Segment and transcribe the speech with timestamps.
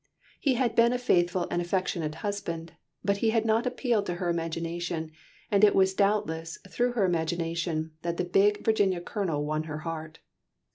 [0.39, 2.71] He had been a faithful and affectionate husband,
[3.05, 5.11] but he had not appealed to her imagination,
[5.51, 10.17] and it was doubtless through her imagination, that the big Virginia Colonel won her heart.